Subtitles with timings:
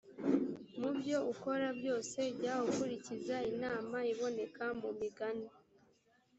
[0.79, 5.47] mu byo ukora byose jya ukurikiza inama iboneka mu migani